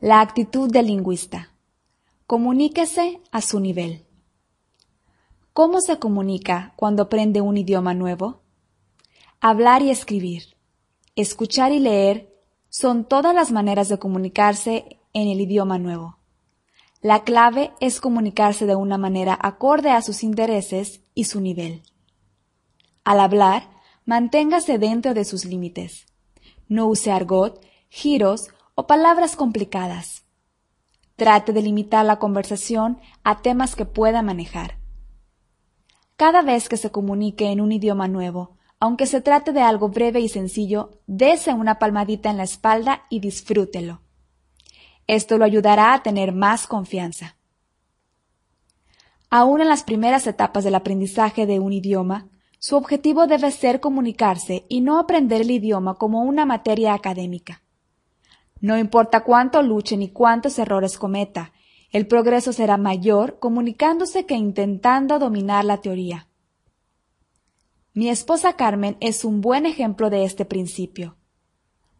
[0.00, 1.50] La actitud del lingüista.
[2.28, 4.06] Comuníquese a su nivel.
[5.52, 8.42] ¿Cómo se comunica cuando aprende un idioma nuevo?
[9.40, 10.54] Hablar y escribir,
[11.16, 12.32] escuchar y leer
[12.68, 16.18] son todas las maneras de comunicarse en el idioma nuevo.
[17.02, 21.82] La clave es comunicarse de una manera acorde a sus intereses y su nivel.
[23.02, 23.68] Al hablar,
[24.04, 26.06] manténgase dentro de sus límites.
[26.68, 30.24] No use argot, giros o palabras complicadas.
[31.16, 34.78] Trate de limitar la conversación a temas que pueda manejar.
[36.16, 40.20] Cada vez que se comunique en un idioma nuevo, aunque se trate de algo breve
[40.20, 44.00] y sencillo, dese una palmadita en la espalda y disfrútelo.
[45.08, 47.34] Esto lo ayudará a tener más confianza.
[49.28, 52.28] Aún en las primeras etapas del aprendizaje de un idioma,
[52.60, 57.60] su objetivo debe ser comunicarse y no aprender el idioma como una materia académica.
[58.60, 61.52] No importa cuánto luche ni cuántos errores cometa,
[61.90, 66.28] el progreso será mayor comunicándose que intentando dominar la teoría.
[67.94, 71.16] Mi esposa Carmen es un buen ejemplo de este principio.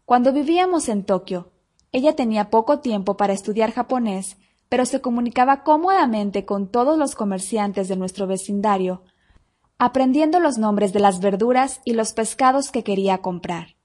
[0.05, 1.51] Cuando vivíamos en Tokio,
[1.91, 4.37] ella tenía poco tiempo para estudiar japonés,
[4.69, 9.03] pero se comunicaba cómodamente con todos los comerciantes de nuestro vecindario,
[9.79, 13.75] aprendiendo los nombres de las verduras y los pescados que quería comprar.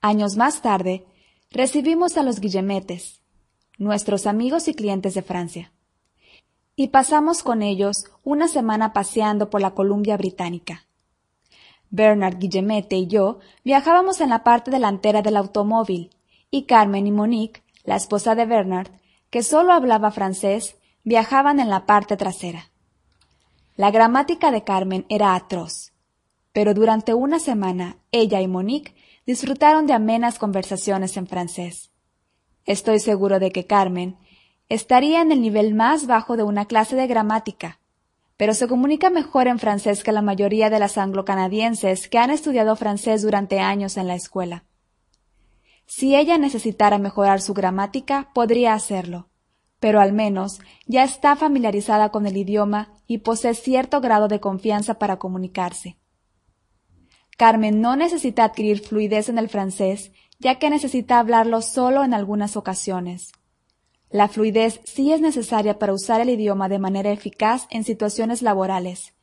[0.00, 1.04] Años más tarde,
[1.50, 3.22] recibimos a los Guillemetes,
[3.78, 5.72] nuestros amigos y clientes de Francia,
[6.76, 10.86] y pasamos con ellos una semana paseando por la Columbia Británica.
[11.90, 16.10] Bernard Guillemette y yo viajábamos en la parte delantera del automóvil,
[16.50, 18.90] y Carmen y Monique, la esposa de Bernard,
[19.30, 22.70] que solo hablaba francés, viajaban en la parte trasera.
[23.76, 25.92] La gramática de Carmen era atroz,
[26.52, 28.94] pero durante una semana ella y Monique
[29.28, 31.90] disfrutaron de amenas conversaciones en francés.
[32.64, 34.16] Estoy seguro de que Carmen
[34.70, 37.78] estaría en el nivel más bajo de una clase de gramática,
[38.38, 42.74] pero se comunica mejor en francés que la mayoría de las anglo-canadienses que han estudiado
[42.74, 44.64] francés durante años en la escuela.
[45.84, 49.28] Si ella necesitara mejorar su gramática, podría hacerlo,
[49.78, 54.94] pero al menos ya está familiarizada con el idioma y posee cierto grado de confianza
[54.94, 55.98] para comunicarse.
[57.38, 60.10] Carmen no necesita adquirir fluidez en el francés,
[60.40, 63.30] ya que necesita hablarlo solo en algunas ocasiones.
[64.10, 69.14] La fluidez sí es necesaria para usar el idioma de manera eficaz en situaciones laborales.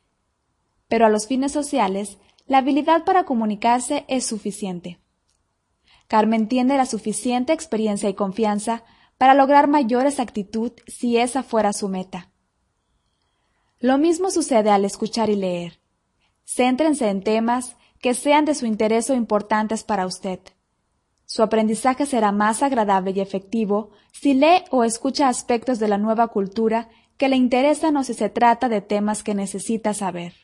[0.88, 2.16] Pero a los fines sociales,
[2.46, 4.98] la habilidad para comunicarse es suficiente.
[6.08, 8.82] Carmen tiene la suficiente experiencia y confianza
[9.18, 12.30] para lograr mayor exactitud si esa fuera su meta.
[13.78, 15.80] Lo mismo sucede al escuchar y leer.
[16.46, 20.40] Céntrense en temas que sean de su interés o importantes para usted.
[21.24, 26.28] Su aprendizaje será más agradable y efectivo si lee o escucha aspectos de la nueva
[26.28, 30.34] cultura que le interesan o si se trata de temas que necesita saber.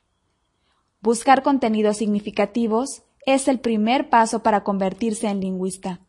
[1.00, 6.00] Buscar contenidos significativos es el primer paso para convertirse en lingüista.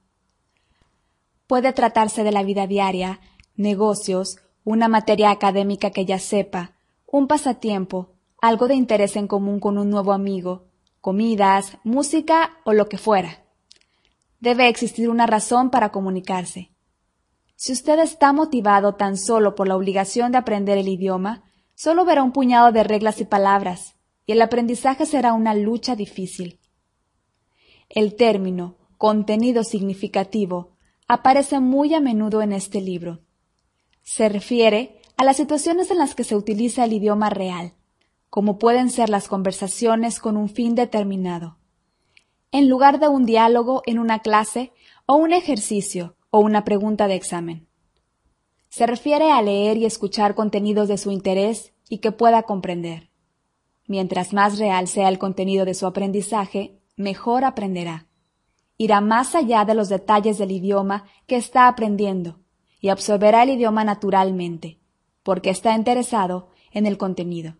[1.47, 3.19] Puede tratarse de la vida diaria,
[3.55, 6.73] negocios, una materia académica que ya sepa,
[7.05, 10.65] un pasatiempo, algo de interés en común con un nuevo amigo,
[11.03, 13.43] comidas, música o lo que fuera.
[14.39, 16.71] Debe existir una razón para comunicarse.
[17.57, 21.43] Si usted está motivado tan solo por la obligación de aprender el idioma,
[21.75, 26.61] solo verá un puñado de reglas y palabras, y el aprendizaje será una lucha difícil.
[27.89, 30.77] El término contenido significativo
[31.09, 33.19] aparece muy a menudo en este libro.
[34.03, 37.73] Se refiere a las situaciones en las que se utiliza el idioma real,
[38.33, 41.59] como pueden ser las conversaciones con un fin determinado,
[42.51, 44.73] en lugar de un diálogo en una clase
[45.05, 47.67] o un ejercicio o una pregunta de examen.
[48.69, 53.11] Se refiere a leer y escuchar contenidos de su interés y que pueda comprender.
[53.85, 58.07] Mientras más real sea el contenido de su aprendizaje, mejor aprenderá.
[58.77, 62.39] Irá más allá de los detalles del idioma que está aprendiendo
[62.81, 64.79] y absorberá el idioma naturalmente,
[65.21, 67.57] porque está interesado en el contenido.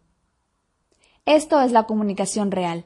[1.25, 2.85] Esto es la comunicación real.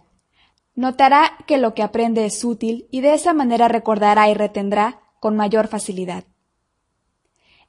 [0.76, 5.36] Notará que lo que aprende es útil y de esa manera recordará y retendrá con
[5.36, 6.24] mayor facilidad.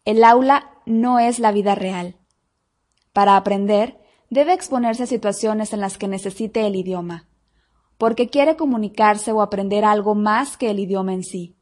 [0.04, 2.16] El aula no es la vida real.
[3.14, 3.98] Para aprender,
[4.28, 7.26] debe exponerse a situaciones en las que necesite el idioma,
[7.96, 11.56] porque quiere comunicarse o aprender algo más que el idioma en sí.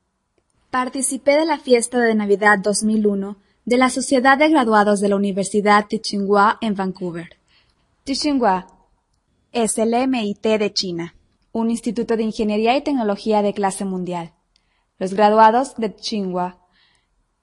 [0.70, 5.86] Participé de la fiesta de Navidad 2001 de la Sociedad de Graduados de la Universidad
[5.86, 7.38] Tsinghua en Vancouver.
[8.04, 8.66] Tsinghua
[9.56, 11.14] es el MIT de China,
[11.50, 14.34] un instituto de ingeniería y tecnología de clase mundial.
[14.98, 16.58] Los graduados de Tsinghua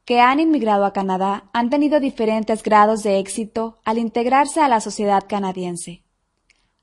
[0.05, 4.79] que han inmigrado a Canadá han tenido diferentes grados de éxito al integrarse a la
[4.79, 6.03] sociedad canadiense.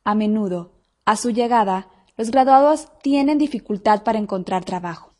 [0.03, 0.73] A menudo,
[1.05, 5.15] a su llegada, los graduados tienen dificultad para encontrar trabajo.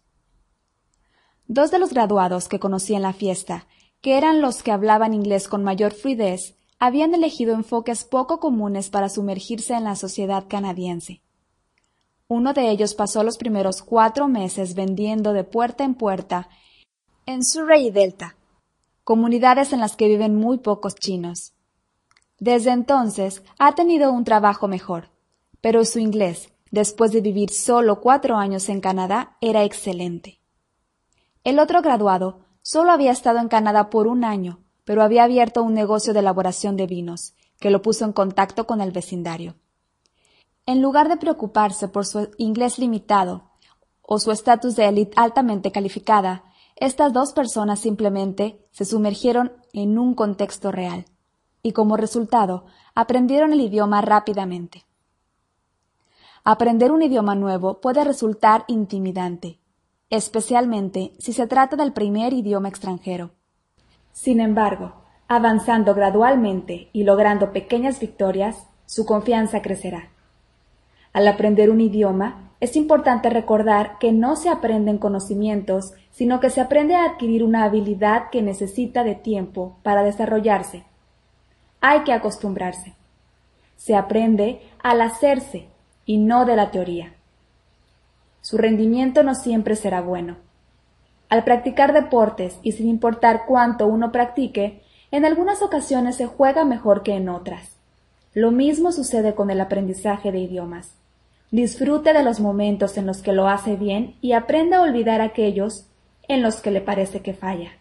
[1.47, 3.69] Dos de los graduados que conocí en la fiesta,
[4.01, 9.11] que eran los que hablaban inglés con mayor fluidez, habían elegido enfoques poco comunes para
[9.11, 11.21] sumergirse en la sociedad canadiense.
[12.27, 16.49] Uno de ellos pasó los primeros cuatro meses vendiendo de puerta en puerta
[17.27, 18.37] en Surrey y Delta,
[19.05, 21.53] comunidades en las que viven muy pocos chinos.
[22.39, 25.11] Desde entonces ha tenido un trabajo mejor,
[25.61, 30.41] pero su inglés, después de vivir solo cuatro años en Canadá, era excelente.
[31.45, 34.61] El otro graduado solo había estado en Canadá por un año,
[34.91, 38.81] pero había abierto un negocio de elaboración de vinos, que lo puso en contacto con
[38.81, 39.55] el vecindario.
[40.67, 43.53] En lugar de preocuparse por su inglés limitado
[44.03, 46.43] o su estatus de élite altamente calificada,
[46.75, 51.05] estas dos personas simplemente se sumergieron en un contexto real
[51.63, 52.65] y como resultado
[52.97, 54.87] aprendieron el idioma rápidamente.
[56.43, 59.61] Aprender un idioma nuevo puede resultar intimidante,
[60.09, 63.31] especialmente si se trata del primer idioma extranjero.
[64.13, 64.93] Sin embargo,
[65.29, 70.11] avanzando gradualmente y logrando pequeñas victorias, su confianza crecerá.
[71.13, 76.61] Al aprender un idioma, es importante recordar que no se aprenden conocimientos, sino que se
[76.61, 80.85] aprende a adquirir una habilidad que necesita de tiempo para desarrollarse.
[81.81, 82.95] Hay que acostumbrarse.
[83.77, 85.69] Se aprende al hacerse
[86.05, 87.15] y no de la teoría.
[88.43, 90.50] Su rendimiento no siempre será bueno
[91.31, 94.83] al practicar deportes y sin importar cuánto uno practique,
[95.13, 97.77] en algunas ocasiones se juega mejor que en otras.
[98.35, 100.95] Lo mismo sucede con el aprendizaje de idiomas.
[101.53, 105.87] Disfrute de los momentos en los que lo hace bien y aprenda a olvidar aquellos
[106.29, 107.73] en los que le parece que falla.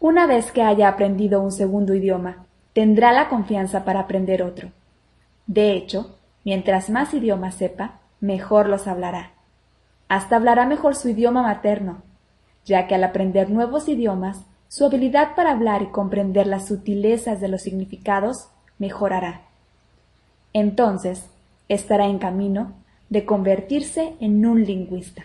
[0.00, 4.70] Una vez que haya aprendido un segundo idioma, tendrá la confianza para aprender otro.
[5.46, 9.32] De hecho, mientras más idiomas sepa, mejor los hablará.
[10.08, 12.02] Hasta hablará mejor su idioma materno,
[12.68, 17.48] ya que al aprender nuevos idiomas, su habilidad para hablar y comprender las sutilezas de
[17.48, 18.48] los significados
[18.78, 19.40] mejorará.
[20.52, 21.24] Entonces,
[21.68, 22.74] estará en camino
[23.08, 25.24] de convertirse en un lingüista.